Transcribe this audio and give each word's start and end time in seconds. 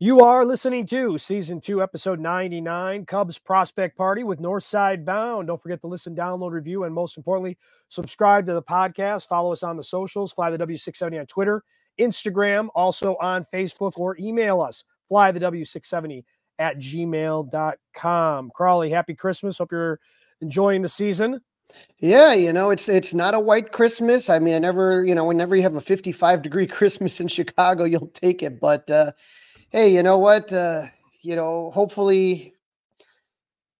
You 0.00 0.20
are 0.20 0.44
listening 0.44 0.86
to 0.86 1.18
season 1.18 1.60
two, 1.60 1.82
episode 1.82 2.20
99, 2.20 3.04
Cubs 3.04 3.36
Prospect 3.36 3.96
Party 3.96 4.22
with 4.22 4.38
Northside 4.38 5.04
Bound. 5.04 5.48
Don't 5.48 5.60
forget 5.60 5.80
to 5.80 5.88
listen, 5.88 6.14
download, 6.14 6.52
review, 6.52 6.84
and 6.84 6.94
most 6.94 7.16
importantly, 7.16 7.58
subscribe 7.88 8.46
to 8.46 8.54
the 8.54 8.62
podcast. 8.62 9.26
Follow 9.26 9.50
us 9.50 9.64
on 9.64 9.76
the 9.76 9.82
socials, 9.82 10.32
Fly 10.32 10.50
the 10.50 10.58
W670 10.58 11.18
on 11.18 11.26
Twitter, 11.26 11.64
Instagram, 11.98 12.68
also 12.76 13.16
on 13.16 13.44
Facebook, 13.52 13.94
or 13.96 14.16
email 14.20 14.60
us, 14.60 14.84
fly 15.08 15.32
the 15.32 15.40
W670 15.40 16.22
at 16.60 16.78
gmail.com. 16.78 18.50
Crawly, 18.54 18.90
happy 18.90 19.14
Christmas. 19.16 19.58
Hope 19.58 19.72
you're 19.72 19.98
enjoying 20.40 20.82
the 20.82 20.88
season. 20.88 21.40
Yeah, 21.98 22.34
you 22.34 22.52
know, 22.52 22.70
it's 22.70 22.88
it's 22.88 23.14
not 23.14 23.34
a 23.34 23.40
white 23.40 23.72
Christmas. 23.72 24.30
I 24.30 24.38
mean, 24.38 24.54
I 24.54 24.58
never, 24.60 25.04
you 25.04 25.14
know, 25.14 25.24
whenever 25.24 25.56
you 25.56 25.62
have 25.62 25.74
a 25.74 25.80
55 25.80 26.40
degree 26.40 26.66
Christmas 26.68 27.18
in 27.18 27.26
Chicago, 27.26 27.82
you'll 27.82 28.12
take 28.14 28.44
it. 28.44 28.60
But 28.60 28.88
uh 28.90 29.12
hey, 29.70 29.92
you 29.92 30.02
know 30.02 30.18
what? 30.18 30.52
Uh, 30.52 30.86
you 31.22 31.36
know, 31.36 31.70
hopefully, 31.70 32.54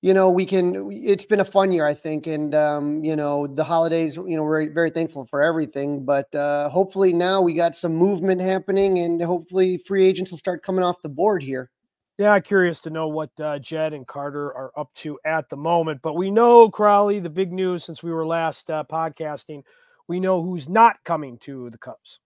you 0.01 0.15
know, 0.15 0.31
we 0.31 0.47
can. 0.47 0.91
It's 0.93 1.25
been 1.25 1.41
a 1.41 1.45
fun 1.45 1.73
year, 1.73 1.87
I 1.87 1.95
think, 1.95 2.27
and 2.27 2.55
um, 2.55 3.05
you 3.05 3.17
know, 3.17 3.47
the 3.47 3.65
holidays. 3.65 4.17
You 4.17 4.37
know, 4.37 4.43
we're 4.43 4.71
very 4.73 4.91
thankful 4.91 5.27
for 5.27 5.43
everything, 5.43 6.05
but 6.05 6.33
uh, 6.35 6.69
hopefully 6.69 7.13
now 7.13 7.41
we 7.41 7.55
got 7.55 7.75
some 7.75 7.95
movement 7.95 8.41
happening, 8.41 8.99
and 8.99 9.21
hopefully 9.21 9.79
free 9.79 10.07
agents 10.07 10.31
will 10.31 10.39
start 10.39 10.63
coming 10.63 10.85
off 10.85 11.03
the 11.03 11.09
board 11.09 11.43
here. 11.43 11.71
Yeah, 12.19 12.41
curious 12.41 12.81
to 12.81 12.91
know 12.91 13.07
what 13.07 13.31
uh, 13.41 13.61
Jed 13.61 13.93
and 13.93 14.05
Carter 14.05 14.47
are 14.47 14.73
up 14.77 14.93
to 14.95 15.21
at 15.25 15.49
the 15.49 15.57
moment. 15.57 16.03
But 16.03 16.17
we 16.17 16.33
know, 16.33 16.69
Crawly, 16.69 17.21
the 17.21 17.31
big 17.31 17.53
news 17.53 17.85
since 17.85 18.03
we 18.03 18.11
were 18.11 18.27
last 18.27 18.71
uh, 18.71 18.83
podcasting, 18.91 19.63
we 20.09 20.19
know 20.19 20.43
who's 20.43 20.69
not 20.69 20.97
coming 21.05 21.39
to 21.39 21.71
the 21.71 21.79
Cubs. 21.79 22.19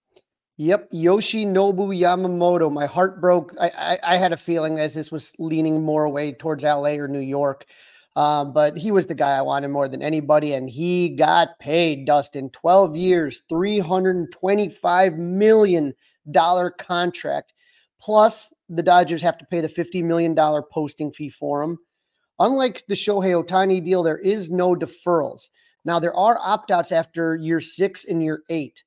Yep, 0.63 0.93
Yoshinobu 0.93 1.89
Yamamoto. 1.89 2.73
My 2.73 2.87
heart 2.87 3.21
broke. 3.21 3.53
I, 3.61 3.73
I, 3.77 4.15
I, 4.15 4.17
had 4.17 4.33
a 4.33 4.37
feeling 4.37 4.79
as 4.79 4.95
this 4.95 5.11
was 5.11 5.35
leaning 5.41 5.83
more 5.83 6.05
away 6.05 6.31
towards 6.31 6.63
LA 6.63 6.91
or 6.91 7.09
New 7.09 7.19
York, 7.19 7.67
uh, 8.15 8.45
but 8.45 8.79
he 8.79 8.93
was 8.93 9.09
the 9.09 9.15
guy 9.17 9.33
I 9.33 9.43
wanted 9.43 9.73
more 9.73 9.89
than 9.89 10.03
anybody, 10.03 10.53
and 10.53 10.71
he 10.71 11.09
got 11.09 11.59
paid. 11.59 12.07
Dustin, 12.07 12.49
twelve 12.51 12.95
years, 12.95 13.43
three 13.49 13.81
hundred 13.81 14.15
and 14.15 14.31
twenty-five 14.31 15.19
million 15.19 15.95
dollar 16.31 16.71
contract, 16.71 17.55
plus 18.01 18.53
the 18.69 18.85
Dodgers 18.85 19.23
have 19.23 19.39
to 19.39 19.47
pay 19.47 19.61
the 19.61 19.67
$50 19.67 20.05
million 20.05 20.37
posting 20.71 21.11
fee 21.11 21.29
for 21.29 21.65
him. 21.65 21.77
Unlike 22.39 22.85
the 22.87 22.95
Shohei 22.95 23.45
Ohtani 23.45 23.85
deal, 23.85 24.05
there 24.05 24.19
is 24.19 24.49
no 24.49 24.77
deferrals. 24.77 25.51
Now, 25.85 25.99
there 25.99 26.15
are 26.15 26.39
opt 26.41 26.71
outs 26.71 26.93
after 26.93 27.35
year 27.35 27.61
six 27.61 28.05
and 28.05 28.23
year 28.23 28.45
eight. 28.49 28.85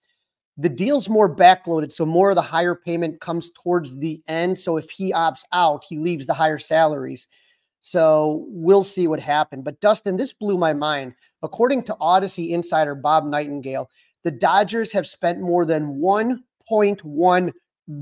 The 0.57 0.69
deal's 0.69 1.09
more 1.09 1.33
backloaded, 1.33 1.91
so 1.91 2.05
more 2.05 2.29
of 2.29 2.35
the 2.35 2.41
higher 2.41 2.75
payment 2.75 3.19
comes 3.19 3.51
towards 3.51 3.97
the 3.97 4.21
end. 4.27 4.57
So 4.57 4.77
if 4.77 4.89
he 4.89 5.11
opts 5.11 5.41
out, 5.51 5.83
he 5.87 5.97
leaves 5.97 6.27
the 6.27 6.33
higher 6.33 6.57
salaries. 6.57 7.27
So 7.81 8.45
we'll 8.47 8.83
see 8.83 9.07
what 9.07 9.19
happens. 9.19 9.63
But 9.63 9.79
Dustin, 9.81 10.17
this 10.17 10.33
blew 10.33 10.57
my 10.57 10.73
mind. 10.73 11.13
According 11.43 11.83
to 11.83 11.97
Odyssey 11.99 12.53
insider 12.53 12.95
Bob 12.95 13.25
Nightingale, 13.25 13.89
the 14.23 14.31
Dodgers 14.31 14.91
have 14.93 15.05
spent 15.05 15.41
more 15.41 15.65
than 15.65 15.99
1.1 15.99 17.51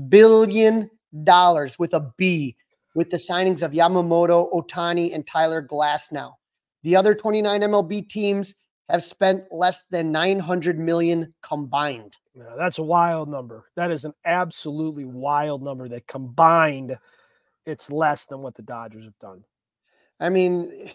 billion 0.08 0.90
dollars 1.22 1.78
with 1.78 1.92
a 1.92 2.12
B 2.16 2.56
with 2.94 3.10
the 3.10 3.16
signings 3.16 3.62
of 3.62 3.72
Yamamoto, 3.72 4.50
Ohtani, 4.52 5.14
and 5.14 5.26
Tyler 5.26 5.62
Glasnow. 5.62 6.32
The 6.82 6.96
other 6.96 7.14
29 7.14 7.60
MLB 7.62 8.08
teams 8.08 8.54
have 8.88 9.02
spent 9.02 9.44
less 9.50 9.82
than 9.90 10.12
900 10.12 10.78
million 10.78 11.32
combined. 11.42 12.16
Yeah, 12.34 12.54
that's 12.56 12.78
a 12.78 12.82
wild 12.82 13.28
number. 13.28 13.64
That 13.76 13.90
is 13.90 14.04
an 14.04 14.12
absolutely 14.24 15.04
wild 15.04 15.62
number 15.62 15.88
that 15.88 16.06
combined 16.06 16.98
it's 17.66 17.90
less 17.90 18.26
than 18.26 18.40
what 18.40 18.54
the 18.54 18.62
Dodgers 18.62 19.04
have 19.04 19.18
done. 19.18 19.42
I 20.20 20.28
mean, 20.28 20.90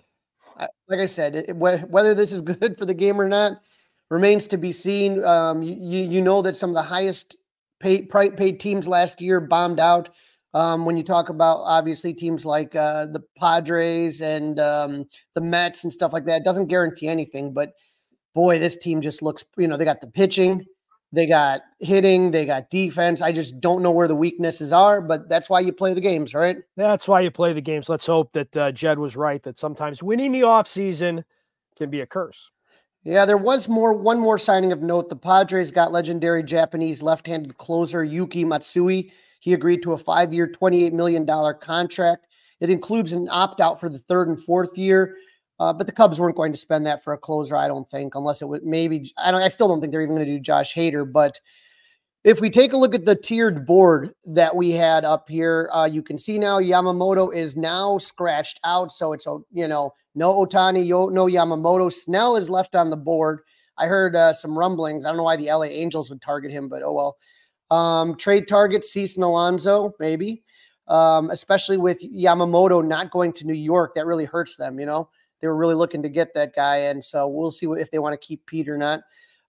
like 0.87 0.99
I 0.99 1.05
said, 1.05 1.35
it, 1.35 1.55
whether 1.55 2.13
this 2.13 2.31
is 2.31 2.41
good 2.59 2.77
for 2.77 2.85
the 2.85 2.93
game 2.93 3.19
or 3.19 3.27
not 3.27 3.61
remains 4.09 4.47
to 4.47 4.57
be 4.57 4.71
seen. 4.71 5.23
Um, 5.23 5.61
you, 5.61 6.03
you 6.03 6.21
know 6.21 6.41
that 6.41 6.55
some 6.55 6.71
of 6.71 6.75
the 6.75 6.81
highest 6.83 7.37
paid, 7.79 8.09
paid 8.09 8.59
teams 8.59 8.87
last 8.87 9.21
year 9.21 9.39
bombed 9.39 9.79
out. 9.79 10.09
Um, 10.53 10.85
when 10.85 10.97
you 10.97 11.03
talk 11.03 11.29
about 11.29 11.57
obviously 11.57 12.13
teams 12.13 12.45
like 12.45 12.75
uh, 12.75 13.05
the 13.05 13.21
Padres 13.37 14.21
and 14.21 14.59
um, 14.59 15.05
the 15.35 15.41
Mets 15.41 15.83
and 15.83 15.93
stuff 15.93 16.11
like 16.11 16.25
that, 16.25 16.41
it 16.41 16.43
doesn't 16.43 16.67
guarantee 16.67 17.07
anything. 17.07 17.53
But 17.53 17.73
boy, 18.33 18.59
this 18.59 18.77
team 18.77 19.01
just 19.01 19.21
looks, 19.21 19.43
you 19.57 19.67
know, 19.67 19.77
they 19.77 19.85
got 19.85 20.01
the 20.01 20.07
pitching, 20.07 20.65
they 21.11 21.25
got 21.25 21.61
hitting, 21.79 22.31
they 22.31 22.45
got 22.45 22.69
defense. 22.69 23.21
I 23.21 23.31
just 23.31 23.59
don't 23.59 23.81
know 23.83 23.91
where 23.91 24.07
the 24.07 24.15
weaknesses 24.15 24.73
are, 24.73 25.01
but 25.01 25.29
that's 25.29 25.49
why 25.49 25.59
you 25.59 25.71
play 25.71 25.93
the 25.93 26.01
games, 26.01 26.33
right? 26.33 26.57
That's 26.77 27.07
why 27.07 27.21
you 27.21 27.31
play 27.31 27.53
the 27.53 27.61
games. 27.61 27.89
Let's 27.89 28.05
hope 28.05 28.31
that 28.33 28.57
uh, 28.57 28.71
Jed 28.71 28.97
was 28.99 29.15
right 29.15 29.41
that 29.43 29.57
sometimes 29.57 30.01
winning 30.01 30.31
the 30.31 30.41
offseason 30.41 31.23
can 31.77 31.89
be 31.89 32.01
a 32.01 32.05
curse. 32.07 32.51
Yeah, 33.03 33.25
there 33.25 33.37
was 33.37 33.67
more 33.67 33.93
one 33.93 34.19
more 34.19 34.37
signing 34.37 34.71
of 34.71 34.81
note. 34.81 35.09
The 35.09 35.15
Padres 35.15 35.71
got 35.71 35.91
legendary 35.91 36.43
Japanese 36.43 37.01
left-handed 37.01 37.57
closer 37.57 38.03
Yuki 38.03 38.43
Matsui. 38.43 39.11
He 39.39 39.53
agreed 39.53 39.83
to 39.83 39.93
a 39.93 39.97
5-year, 39.97 40.51
$28 40.51 40.93
million 40.93 41.25
contract. 41.61 42.27
It 42.59 42.69
includes 42.69 43.13
an 43.13 43.27
opt-out 43.29 43.79
for 43.79 43.89
the 43.89 43.97
third 43.97 44.27
and 44.27 44.39
fourth 44.39 44.77
year. 44.77 45.15
Uh, 45.59 45.73
but 45.73 45.87
the 45.87 45.93
Cubs 45.93 46.19
weren't 46.19 46.37
going 46.37 46.53
to 46.53 46.57
spend 46.57 46.85
that 46.85 47.03
for 47.03 47.11
a 47.11 47.17
closer, 47.17 47.55
I 47.55 47.67
don't 47.67 47.89
think, 47.89 48.15
unless 48.15 48.41
it 48.41 48.47
would 48.47 48.63
maybe 48.63 49.11
I 49.17 49.29
don't 49.29 49.41
I 49.41 49.49
still 49.49 49.67
don't 49.67 49.81
think 49.81 49.91
they're 49.91 50.01
even 50.01 50.15
going 50.15 50.25
to 50.25 50.33
do 50.33 50.39
Josh 50.39 50.73
Hader, 50.73 51.11
but 51.11 51.41
if 52.23 52.41
we 52.41 52.49
take 52.49 52.73
a 52.73 52.77
look 52.77 52.93
at 52.93 53.05
the 53.05 53.15
tiered 53.15 53.65
board 53.65 54.11
that 54.25 54.55
we 54.55 54.71
had 54.71 55.05
up 55.05 55.29
here, 55.29 55.69
uh, 55.73 55.85
you 55.85 56.03
can 56.03 56.17
see 56.17 56.37
now 56.37 56.59
Yamamoto 56.59 57.33
is 57.33 57.55
now 57.55 57.97
scratched 57.97 58.59
out. 58.65 58.91
So 58.91 59.13
it's, 59.13 59.25
you 59.51 59.67
know, 59.67 59.91
no 60.15 60.45
Ohtani, 60.45 60.87
no 60.89 61.25
Yamamoto. 61.25 61.91
Snell 61.91 62.35
is 62.35 62.49
left 62.49 62.75
on 62.75 62.89
the 62.89 62.97
board. 62.97 63.39
I 63.77 63.87
heard 63.87 64.15
uh, 64.15 64.33
some 64.33 64.57
rumblings. 64.57 65.05
I 65.05 65.09
don't 65.09 65.17
know 65.17 65.23
why 65.23 65.37
the 65.37 65.51
LA 65.51 65.63
Angels 65.63 66.09
would 66.09 66.21
target 66.21 66.51
him, 66.51 66.67
but 66.67 66.83
oh 66.83 66.93
well. 66.93 67.17
Um, 67.71 68.15
trade 68.15 68.47
target, 68.47 68.83
Cease 68.83 69.15
and 69.15 69.23
Alonso, 69.23 69.93
maybe. 69.99 70.43
Um, 70.87 71.29
especially 71.29 71.77
with 71.77 72.01
Yamamoto 72.01 72.83
not 72.85 73.11
going 73.11 73.31
to 73.33 73.45
New 73.45 73.53
York, 73.53 73.93
that 73.93 74.07
really 74.07 74.25
hurts 74.25 74.55
them. 74.55 74.79
You 74.79 74.87
know, 74.87 75.09
they 75.39 75.47
were 75.47 75.55
really 75.55 75.75
looking 75.75 76.01
to 76.01 76.09
get 76.09 76.33
that 76.33 76.55
guy, 76.55 76.77
and 76.77 77.03
so 77.03 77.27
we'll 77.27 77.51
see 77.51 77.67
what, 77.67 77.79
if 77.79 77.91
they 77.91 77.99
want 77.99 78.19
to 78.19 78.27
keep 78.27 78.43
Pete 78.47 78.67
or 78.67 78.77
not. 78.77 79.01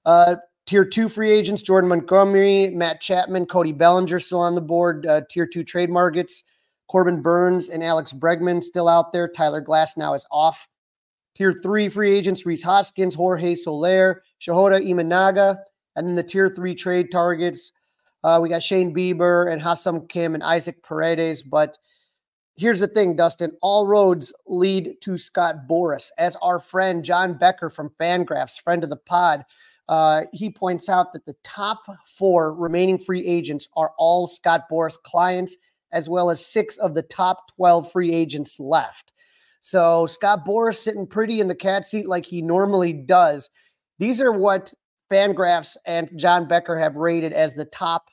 Uh, 0.04 0.36
tier 0.66 0.84
two 0.84 1.08
free 1.08 1.30
agents: 1.30 1.62
Jordan 1.62 1.88
Montgomery, 1.88 2.68
Matt 2.70 3.00
Chapman, 3.00 3.46
Cody 3.46 3.72
Bellinger 3.72 4.18
still 4.18 4.40
on 4.40 4.54
the 4.54 4.60
board. 4.60 5.06
Uh, 5.06 5.22
tier 5.30 5.46
two 5.46 5.64
trade 5.64 5.88
markets: 5.88 6.44
Corbin 6.88 7.22
Burnes 7.22 7.70
and 7.70 7.82
Alex 7.82 8.12
Bregman 8.12 8.62
still 8.62 8.86
out 8.88 9.12
there. 9.12 9.26
Tyler 9.26 9.62
Glasnow 9.62 10.14
is 10.14 10.26
off. 10.30 10.68
Tier 11.34 11.54
three 11.54 11.88
free 11.88 12.14
agents: 12.14 12.44
Rhys 12.44 12.62
Hoskins, 12.62 13.14
Jorge 13.14 13.54
Soler, 13.54 14.22
Shota 14.38 14.78
Imanaga, 14.78 15.56
and 15.96 16.06
then 16.06 16.16
the 16.16 16.22
tier 16.22 16.50
three 16.50 16.74
trade 16.74 17.10
targets. 17.10 17.72
Uh, 18.22 18.38
we 18.42 18.48
got 18.48 18.62
Shane 18.62 18.94
Bieber 18.94 19.50
and 19.50 19.62
Ha-Seong 19.62 20.08
Kim 20.08 20.34
and 20.34 20.42
Isaac 20.42 20.82
Paredes. 20.82 21.42
But 21.42 21.78
here's 22.56 22.80
the 22.80 22.86
thing, 22.86 23.16
Dustin 23.16 23.52
all 23.62 23.86
roads 23.86 24.32
lead 24.46 24.96
to 25.02 25.16
Scott 25.16 25.68
Boras. 25.68 26.10
As 26.18 26.36
our 26.42 26.60
friend 26.60 27.04
John 27.04 27.34
Becker 27.38 27.70
from 27.70 27.90
Fangraphs, 28.00 28.60
friend 28.62 28.84
of 28.84 28.90
the 28.90 28.96
pod, 28.96 29.44
uh, 29.88 30.22
he 30.32 30.50
points 30.50 30.88
out 30.88 31.12
that 31.12 31.26
the 31.26 31.34
top 31.42 31.82
four 32.06 32.54
remaining 32.54 32.98
free 32.98 33.26
agents 33.26 33.68
are 33.76 33.92
all 33.98 34.26
Scott 34.26 34.64
Boras 34.70 34.96
clients, 35.02 35.56
as 35.92 36.08
well 36.08 36.30
as 36.30 36.44
six 36.44 36.76
of 36.76 36.94
the 36.94 37.02
top 37.02 37.54
12 37.56 37.90
free 37.90 38.14
agents 38.14 38.60
left. 38.60 39.12
So 39.60 40.06
Scott 40.06 40.46
Boras 40.46 40.76
sitting 40.76 41.06
pretty 41.06 41.40
in 41.40 41.48
the 41.48 41.54
cat 41.54 41.84
seat 41.84 42.06
like 42.06 42.24
he 42.24 42.40
normally 42.40 42.92
does. 42.92 43.50
These 43.98 44.20
are 44.20 44.32
what 44.32 44.72
Fangraphs 45.10 45.76
and 45.86 46.10
John 46.16 46.46
Becker 46.46 46.78
have 46.78 46.96
rated 46.96 47.32
as 47.32 47.54
the 47.54 47.64
top 47.64 48.08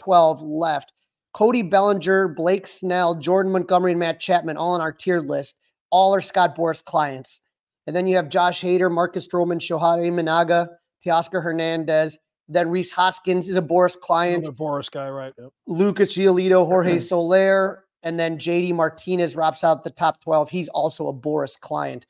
12 0.00 0.42
left. 0.42 0.92
Cody 1.32 1.62
Bellinger, 1.62 2.28
Blake 2.28 2.66
Snell, 2.66 3.14
Jordan 3.14 3.52
Montgomery, 3.52 3.92
and 3.92 4.00
Matt 4.00 4.20
Chapman 4.20 4.56
all 4.56 4.74
on 4.74 4.80
our 4.80 4.92
tiered 4.92 5.26
list. 5.26 5.56
All 5.90 6.14
are 6.14 6.20
Scott 6.20 6.56
Boras 6.56 6.84
clients. 6.84 7.40
And 7.86 7.94
then 7.94 8.06
you 8.06 8.16
have 8.16 8.28
Josh 8.28 8.62
Hader, 8.62 8.90
Marcus 8.90 9.26
Stroman, 9.26 9.60
Shohei 9.60 10.08
Imanaga, 10.08 10.68
Teoscar 11.04 11.42
Hernandez. 11.42 12.18
Then 12.48 12.68
Rhys 12.68 12.90
Hoskins 12.90 13.48
is 13.48 13.56
a 13.56 13.62
Boras 13.62 13.98
client. 13.98 14.44
Another 14.44 14.56
Boras 14.56 14.90
guy, 14.90 15.08
right? 15.08 15.32
Yep. 15.38 15.50
Lucas 15.68 16.16
Giolito, 16.16 16.66
Jorge 16.66 16.98
Soler, 16.98 17.84
and 18.02 18.18
then 18.18 18.38
JD 18.38 18.74
Martinez 18.74 19.36
wraps 19.36 19.62
out 19.62 19.84
the 19.84 19.90
top 19.90 20.20
12. 20.22 20.50
He's 20.50 20.68
also 20.68 21.06
a 21.06 21.14
Boras 21.14 21.58
client. 21.58 22.06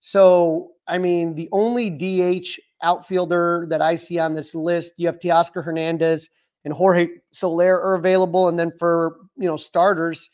So, 0.00 0.72
I 0.88 0.98
mean, 0.98 1.34
the 1.34 1.48
only 1.52 1.90
DH 1.90 2.58
outfielder 2.82 3.66
that 3.68 3.82
I 3.82 3.94
see 3.96 4.18
on 4.18 4.34
this 4.34 4.54
list, 4.54 4.94
you 4.96 5.06
have 5.06 5.18
Teoscar 5.18 5.64
Hernandez 5.64 6.30
and 6.64 6.74
Jorge 6.74 7.08
Soler 7.32 7.80
are 7.80 7.94
available. 7.94 8.48
And 8.48 8.58
then 8.58 8.72
for, 8.78 9.16
you 9.36 9.48
know, 9.48 9.56
starters, 9.56 10.30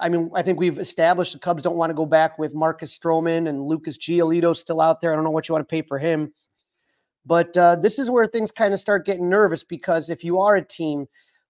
I 0.00 0.08
mean, 0.08 0.30
I 0.34 0.42
think 0.42 0.58
we've 0.58 0.78
established 0.78 1.32
the 1.32 1.38
Cubs 1.38 1.62
don't 1.62 1.76
want 1.76 1.90
to 1.90 1.94
go 1.94 2.06
back 2.06 2.38
with 2.38 2.54
Marcus 2.54 2.96
Stroman 2.96 3.48
and 3.48 3.62
Lucas 3.62 3.98
Giolito 3.98 4.56
still 4.56 4.80
out 4.80 5.00
there. 5.00 5.12
I 5.12 5.16
don't 5.16 5.24
know 5.24 5.30
what 5.30 5.48
you 5.48 5.54
want 5.54 5.68
to 5.68 5.70
pay 5.70 5.82
for 5.82 5.98
him. 5.98 6.32
But 7.26 7.56
uh, 7.56 7.76
this 7.76 7.98
is 7.98 8.10
where 8.10 8.26
things 8.26 8.50
kind 8.50 8.72
of 8.72 8.80
start 8.80 9.04
getting 9.04 9.28
nervous 9.28 9.62
because 9.62 10.08
if 10.08 10.24
you 10.24 10.40
are 10.40 10.56
a 10.56 10.64
team 10.64 11.06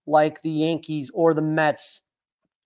like 0.06 0.42
the 0.42 0.50
Yankees 0.50 1.10
or 1.14 1.34
the 1.34 1.42
Mets, 1.42 2.02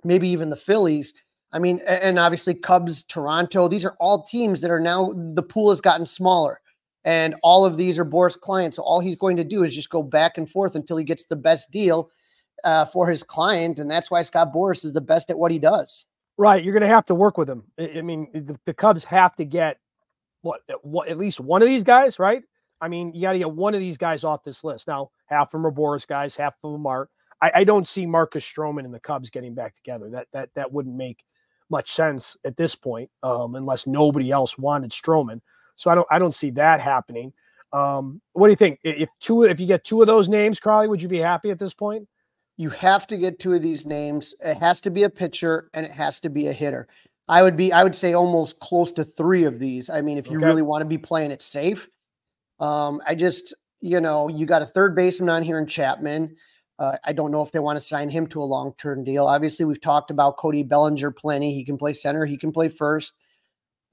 maybe 0.05 0.29
even 0.29 0.51
the 0.51 0.57
Phillies, 0.57 1.13
I 1.53 1.59
mean, 1.59 1.81
and 1.87 2.19
obviously 2.19 2.55
Cubs, 2.55 3.05
Toronto, 3.05 3.69
these 3.69 3.85
are 3.85 3.97
all 4.01 4.25
teams 4.25 4.63
that 4.63 4.71
are 4.71 4.81
now 4.81 5.13
the 5.13 5.43
pool 5.43 5.69
has 5.69 5.83
gotten 5.83 6.07
smaller. 6.07 6.61
And 7.05 7.35
all 7.43 7.65
of 7.65 7.77
these 7.77 7.99
are 7.99 8.05
Boras 8.05 8.39
clients. 8.39 8.77
So 8.77 8.83
all 8.83 9.01
he's 9.01 9.17
going 9.17 9.37
to 9.37 9.45
do 9.45 9.65
is 9.65 9.75
just 9.75 9.91
go 9.91 10.03
back 10.03 10.39
and 10.39 10.49
forth 10.49 10.77
until 10.77 10.97
he 10.97 11.05
gets 11.05 11.25
the 11.25 11.37
best 11.37 11.71
deal 11.71 12.11
uh, 12.65 12.85
for 12.85 13.09
his 13.09 13.23
client. 13.23 13.79
And 13.79 13.91
that's 13.91 14.11
why 14.11 14.23
Scott 14.23 14.53
Boras 14.55 14.85
is 14.85 14.93
the 14.93 15.01
best 15.01 15.31
at 15.31 15.39
what 15.39 15.51
he 15.51 15.59
does. 15.59 16.07
Right. 16.39 16.63
You're 16.63 16.75
going 16.75 16.83
to 16.83 16.87
have 16.89 17.07
to 17.07 17.15
work 17.15 17.37
with 17.39 17.51
him. 17.51 17.65
I 17.79 18.03
mean, 18.03 18.29
the, 18.33 18.59
the 18.67 18.75
Cubs 18.75 19.05
have 19.05 19.35
to 19.37 19.45
get 19.45 19.79
what, 20.43 20.61
what, 20.83 21.09
at 21.09 21.19
least 21.19 21.41
one 21.41 21.63
of 21.63 21.69
these 21.69 21.85
guys, 21.85 22.19
right? 22.19 22.43
I 22.81 22.89
mean, 22.89 23.15
you 23.15 23.23
got 23.23 23.33
to 23.33 23.39
get 23.39 23.53
one 23.53 23.75
of 23.75 23.81
these 23.81 23.97
guys 23.97 24.25
off 24.25 24.43
this 24.43 24.65
list. 24.65 24.89
Now, 24.89 25.11
half 25.27 25.49
of 25.49 25.53
them 25.53 25.67
are 25.67 25.73
Boras 25.73 26.07
guys, 26.07 26.37
half 26.37 26.55
of 26.65 26.73
them 26.73 26.87
are. 26.87 27.09
I, 27.41 27.53
I 27.57 27.65
don't 27.65 27.87
see 27.87 28.07
Marcus 28.07 28.45
Stroman 28.45 28.85
and 28.85 28.95
the 28.95 29.01
Cubs 29.01 29.31
getting 29.31 29.55
back 29.55 29.75
together. 29.75 30.09
That 30.11 30.29
that 30.33 30.51
that 30.55 30.73
wouldn't 30.73 30.97
make 30.97 31.25
much 31.71 31.93
sense 31.93 32.37
at 32.45 32.57
this 32.57 32.75
point, 32.75 33.11
um, 33.23 33.55
unless 33.55 33.87
nobody 33.87 34.31
else 34.31 34.57
wanted 34.59 34.91
Stroman. 34.91 35.41
So 35.77 35.91
I 35.91 35.95
don't 35.95 36.07
I 36.11 36.19
don't 36.19 36.35
see 36.35 36.51
that 36.51 36.81
happening. 36.81 37.33
Um, 37.73 38.21
what 38.33 38.49
do 38.49 38.53
you 38.53 38.57
think? 38.57 38.79
If 38.85 39.09
two 39.21 39.45
if 39.45 39.61
you 39.61 39.67
get 39.67 39.85
two 39.85 40.01
of 40.01 40.07
those 40.07 40.29
names, 40.29 40.61
Crawly, 40.61 40.89
would 40.89 41.03
you 41.03 41.09
be 41.09 41.19
happy 41.19 41.51
at 41.51 41.59
this 41.59 41.75
point? 41.75 42.07
You 42.57 42.71
have 42.71 43.07
to 43.09 43.17
get 43.17 43.39
two 43.39 43.55
of 43.55 43.63
these 43.63 43.87
names. 43.87 44.35
It 44.41 44.59
has 44.59 44.81
to 44.83 44.91
be 44.91 45.05
a 45.05 45.11
pitcher 45.11 45.71
and 45.75 45.87
it 45.87 45.93
has 45.93 46.21
to 46.21 46.29
be 46.29 46.49
a 46.49 46.53
hitter. 46.53 46.87
I 47.29 47.43
would 47.43 47.57
be 47.57 47.73
I 47.73 47.83
would 47.83 47.95
say 47.95 48.15
almost 48.15 48.61
close 48.61 48.93
to 48.93 49.05
three 49.05 49.45
of 49.45 49.59
these. 49.59 49.89
I 49.89 50.03
mean, 50.03 50.19
if 50.19 50.31
you 50.31 50.37
okay. 50.37 50.47
really 50.47 50.63
want 50.63 50.83
to 50.83 50.87
be 50.87 50.99
playing 50.99 51.31
it 51.31 51.41
safe, 51.41 51.89
um, 52.61 53.01
I 53.07 53.15
just, 53.15 53.55
you 53.81 54.01
know, 54.01 54.29
you 54.29 54.47
got 54.47 54.63
a 54.63 54.67
third 54.67 54.95
baseman 54.95 55.29
on 55.29 55.43
here 55.43 55.59
in 55.59 55.67
Chapman. 55.67 56.37
Uh, 56.79 56.97
I 57.05 57.13
don't 57.13 57.31
know 57.31 57.43
if 57.43 57.53
they 57.53 57.59
want 57.59 57.77
to 57.77 57.85
sign 57.85 58.09
him 58.09 58.27
to 58.29 58.43
a 58.43 58.45
long 58.45 58.75
term 58.77 59.05
deal. 59.05 59.27
Obviously, 59.27 59.65
we've 59.65 59.81
talked 59.81 60.11
about 60.11 60.37
Cody 60.37 60.63
Bellinger 60.63 61.11
plenty. 61.11 61.55
He 61.55 61.65
can 61.65 61.79
play 61.79 61.93
center, 61.93 62.27
he 62.27 62.37
can 62.37 62.53
play 62.53 62.69
first. 62.69 63.15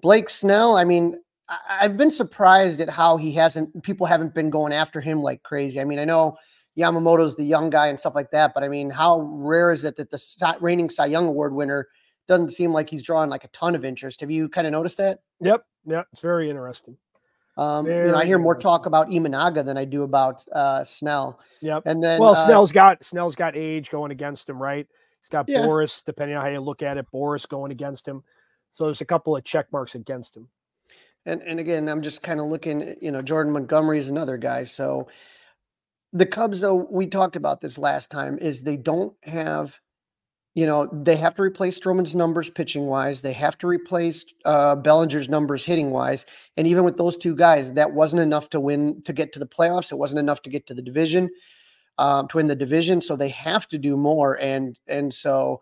Blake 0.01 0.29
Snell, 0.29 0.77
I 0.77 0.85
mean, 0.85 1.17
I- 1.49 1.83
have 1.83 1.97
been 1.97 2.11
surprised 2.11 2.79
at 2.81 2.89
how 2.89 3.17
he 3.17 3.31
hasn't, 3.33 3.83
people 3.83 4.05
haven't 4.05 4.33
been 4.33 4.49
going 4.49 4.71
after 4.73 5.01
him 5.01 5.21
like 5.21 5.43
crazy. 5.43 5.79
I 5.81 5.85
mean, 5.85 5.99
I 5.99 6.05
know 6.05 6.37
Yamamoto's 6.77 7.35
the 7.35 7.43
young 7.43 7.69
guy 7.69 7.87
and 7.87 7.99
stuff 7.99 8.15
like 8.15 8.31
that, 8.31 8.53
but 8.53 8.63
I 8.63 8.67
mean, 8.67 8.89
how 8.89 9.19
rare 9.21 9.71
is 9.71 9.83
it 9.85 9.95
that 9.97 10.09
the 10.09 10.57
reigning 10.61 10.89
Cy 10.89 11.07
Young 11.07 11.27
Award 11.27 11.53
winner 11.53 11.87
doesn't 12.27 12.51
seem 12.51 12.71
like 12.71 12.89
he's 12.89 13.01
drawing 13.03 13.29
like 13.29 13.43
a 13.43 13.47
ton 13.49 13.75
of 13.75 13.83
interest? 13.83 14.21
Have 14.21 14.31
you 14.31 14.47
kind 14.47 14.67
of 14.67 14.71
noticed 14.71 14.97
that? 14.97 15.19
Yep. 15.41 15.65
Yeah. 15.85 16.03
It's 16.11 16.21
very 16.21 16.49
interesting. 16.49 16.97
Um, 17.57 17.87
you 17.87 17.93
know, 18.05 18.15
I 18.15 18.25
hear 18.25 18.39
more 18.39 18.55
talk 18.55 18.85
about 18.85 19.09
Imanaga 19.09 19.65
than 19.65 19.77
I 19.77 19.83
do 19.83 20.03
about 20.03 20.41
uh, 20.53 20.83
Snell. 20.85 21.41
Yep. 21.61 21.83
And 21.87 22.01
then, 22.01 22.21
well, 22.21 22.31
uh, 22.31 22.45
Snell's 22.45 22.71
got 22.71 23.03
Snell's 23.03 23.35
got 23.35 23.57
age 23.57 23.89
going 23.89 24.11
against 24.11 24.47
him, 24.47 24.61
right? 24.61 24.87
He's 25.19 25.27
got 25.27 25.49
Yeah. 25.49 25.65
Boras, 25.65 26.01
depending 26.05 26.37
on 26.37 26.43
how 26.43 26.49
you 26.49 26.61
look 26.61 26.81
at 26.81 26.97
it, 26.97 27.07
Boras 27.13 27.49
going 27.49 27.73
against 27.73 28.07
him. 28.07 28.23
So 28.71 28.85
there's 28.85 29.01
a 29.01 29.05
couple 29.05 29.35
of 29.35 29.43
check 29.43 29.65
marks 29.73 29.95
against 29.95 30.37
him. 30.37 30.47
And 31.25 31.41
and 31.43 31.59
again, 31.59 31.89
I'm 31.89 32.01
just 32.01 32.23
kind 32.23 32.39
of 32.39 32.47
looking. 32.47 32.95
You 33.01 33.11
know, 33.11 33.21
Jordan 33.21 33.53
Montgomery 33.53 33.99
is 33.99 34.09
another 34.09 34.37
guy. 34.37 34.63
So 34.63 35.07
the 36.13 36.25
Cubs, 36.25 36.61
though, 36.61 36.87
we 36.89 37.07
talked 37.07 37.35
about 37.35 37.61
this 37.61 37.77
last 37.77 38.09
time, 38.09 38.37
is 38.39 38.63
they 38.63 38.77
don't 38.77 39.13
have 39.23 39.79
you 40.55 40.65
know, 40.65 40.89
they 40.91 41.15
have 41.15 41.35
to 41.35 41.41
replace 41.41 41.79
Stroman's 41.79 42.15
numbers 42.15 42.49
pitching 42.49 42.87
wise. 42.87 43.21
They 43.21 43.33
have 43.33 43.57
to 43.59 43.67
replace 43.67 44.25
uh, 44.45 44.75
Bellinger's 44.75 45.29
numbers 45.29 45.63
hitting 45.63 45.91
wise. 45.91 46.25
And 46.57 46.67
even 46.67 46.83
with 46.83 46.97
those 46.97 47.17
two 47.17 47.35
guys, 47.35 47.73
that 47.73 47.93
wasn't 47.93 48.23
enough 48.23 48.49
to 48.49 48.59
win 48.59 49.01
to 49.03 49.13
get 49.13 49.31
to 49.33 49.39
the 49.39 49.45
playoffs. 49.45 49.91
It 49.91 49.97
wasn't 49.97 50.19
enough 50.19 50.41
to 50.41 50.49
get 50.49 50.65
to 50.67 50.73
the 50.73 50.81
division, 50.81 51.29
um, 51.97 52.27
to 52.29 52.37
win 52.37 52.47
the 52.47 52.55
division. 52.55 52.99
So 52.99 53.15
they 53.15 53.29
have 53.29 53.67
to 53.69 53.77
do 53.77 53.95
more. 53.95 54.39
And 54.41 54.77
and 54.87 55.13
so 55.13 55.61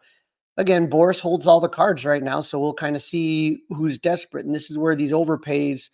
again, 0.58 0.90
Boras 0.90 1.20
holds 1.20 1.48
all 1.48 1.60
the 1.60 1.70
cards 1.70 2.06
right 2.06 2.24
now. 2.24 2.42
So 2.42 2.60
we'll 2.60 2.74
kind 2.74 2.96
of 2.96 3.02
see 3.02 3.62
who's 3.70 3.98
desperate. 3.98 4.46
And 4.46 4.54
this 4.54 4.70
is 4.70 4.78
where 4.78 4.96
these 4.96 5.12
overpays 5.12 5.90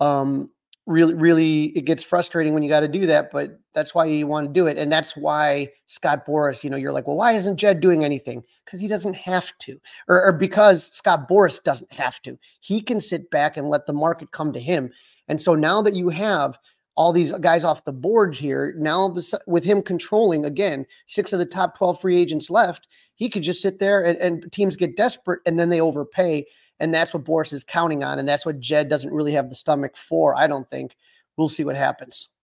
um, 0.00 0.50
really 0.88 1.14
really 1.14 1.64
it 1.76 1.84
gets 1.84 2.02
frustrating 2.02 2.54
when 2.54 2.62
you 2.62 2.68
got 2.68 2.80
to 2.80 2.88
do 2.88 3.06
that 3.06 3.30
but 3.30 3.60
that's 3.74 3.94
why 3.94 4.06
you 4.06 4.26
want 4.26 4.46
to 4.46 4.52
do 4.52 4.66
it 4.66 4.78
and 4.78 4.90
that's 4.90 5.14
why 5.14 5.68
scott 5.86 6.26
Boras. 6.26 6.64
You 6.64 6.70
know 6.70 6.78
you're 6.78 6.92
like 6.92 7.06
well 7.06 7.16
why 7.16 7.32
isn't 7.32 7.58
jed 7.58 7.80
doing 7.80 8.04
anything 8.04 8.42
because 8.64 8.80
he 8.80 8.88
doesn't 8.88 9.14
have 9.14 9.52
to 9.58 9.78
or, 10.08 10.24
or, 10.24 10.32
because 10.32 10.90
scott 10.96 11.28
Boras 11.28 11.62
doesn't 11.62 11.92
have 11.92 12.22
to 12.22 12.38
he 12.60 12.80
can 12.80 13.00
sit 13.00 13.30
back 13.30 13.58
and 13.58 13.68
let 13.68 13.84
the 13.86 13.92
market 13.92 14.32
come 14.32 14.50
to 14.54 14.60
him 14.60 14.90
and 15.28 15.40
so 15.40 15.54
now 15.54 15.82
that 15.82 15.94
you 15.94 16.08
have 16.08 16.58
all 16.96 17.12
these 17.12 17.32
guys 17.34 17.64
off 17.64 17.84
the 17.84 17.92
boards 17.92 18.38
here 18.38 18.74
now 18.78 19.14
with 19.46 19.64
him 19.64 19.82
controlling 19.82 20.46
again 20.46 20.86
six 21.06 21.34
of 21.34 21.38
the 21.38 21.46
top 21.46 21.76
12 21.76 22.00
free 22.00 22.16
agents 22.16 22.48
left 22.48 22.88
he 23.18 23.28
could 23.28 23.42
just 23.42 23.60
sit 23.60 23.78
there 23.78 24.02
and, 24.02 24.16
and 24.18 24.50
teams 24.50 24.76
get 24.76 24.96
desperate 24.96 25.40
and 25.44 25.58
then 25.58 25.68
they 25.68 25.80
overpay 25.80 26.46
and 26.80 26.94
that's 26.94 27.12
what 27.12 27.24
Boras 27.24 27.52
is 27.52 27.64
counting 27.64 28.04
on. 28.04 28.18
And 28.18 28.28
that's 28.28 28.46
what 28.46 28.60
Jed 28.60 28.88
doesn't 28.88 29.12
really 29.12 29.32
have 29.32 29.48
the 29.48 29.56
stomach 29.56 29.96
for, 29.96 30.36
I 30.36 30.46
don't 30.46 30.68
think. 30.68 30.96
We'll 31.36 31.48
see 31.48 31.64
what 31.64 31.76
happens. 31.76 32.28